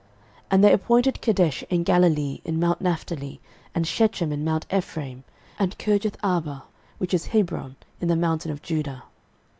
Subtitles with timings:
[0.45, 3.39] 06:020:007 And they appointed Kedesh in Galilee in mount Naphtali,
[3.75, 5.23] and Shechem in mount Ephraim,
[5.59, 6.63] and Kirjatharba,
[6.97, 9.03] which is Hebron, in the mountain of Judah.